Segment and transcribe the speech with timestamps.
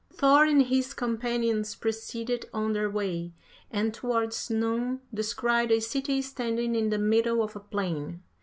[0.09, 0.19] 47.
[0.31, 3.33] "Thor and his companions proceeded on their way,
[3.69, 8.23] and towards noon descried a city standing in the middle of a plain.